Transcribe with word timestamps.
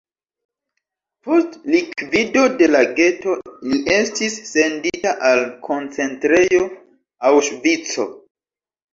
Post 1.25 1.57
likvido 1.73 2.45
de 2.61 2.69
la 2.75 2.79
geto 2.99 3.35
li 3.73 3.77
estis 3.95 4.37
sendita 4.53 5.11
al 5.33 5.43
koncentrejo 5.67 6.63
Aŭŝvico. 7.33 8.07